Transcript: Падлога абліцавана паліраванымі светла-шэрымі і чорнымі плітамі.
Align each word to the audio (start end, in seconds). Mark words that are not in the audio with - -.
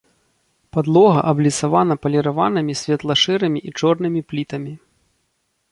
Падлога 0.77 1.19
абліцавана 1.31 1.93
паліраванымі 2.07 2.73
светла-шэрымі 2.81 3.59
і 3.67 3.79
чорнымі 3.83 4.21
плітамі. 4.33 4.73